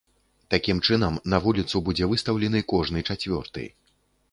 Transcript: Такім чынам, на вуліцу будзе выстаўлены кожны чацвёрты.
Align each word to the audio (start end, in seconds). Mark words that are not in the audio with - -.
Такім 0.53 0.79
чынам, 0.87 1.19
на 1.35 1.39
вуліцу 1.43 1.83
будзе 1.91 2.09
выстаўлены 2.15 2.65
кожны 2.75 3.07
чацвёрты. 3.11 3.71